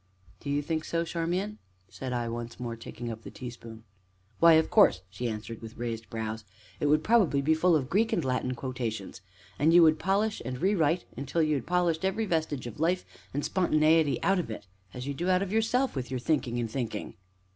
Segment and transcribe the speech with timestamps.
[0.39, 3.83] "Do you think so, Charmian?" said I, once more taking up the teaspoon.
[4.39, 6.43] "Why, of course!" she answered, with raised brows;
[6.79, 9.21] "it would probably be full of Greek and Latin quotations!
[9.59, 13.05] And you would polish and rewrite it until you had polished every vestige of life
[13.31, 16.71] and spontaneity out of it, as you do out of yourself, with your thinking and
[16.71, 17.13] thinking."